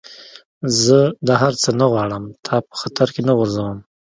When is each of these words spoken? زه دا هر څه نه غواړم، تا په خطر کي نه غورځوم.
زه 0.83 0.99
دا 1.27 1.35
هر 1.43 1.53
څه 1.61 1.69
نه 1.79 1.85
غواړم، 1.91 2.23
تا 2.45 2.55
په 2.69 2.73
خطر 2.81 3.07
کي 3.13 3.21
نه 3.27 3.33
غورځوم. 3.37 3.77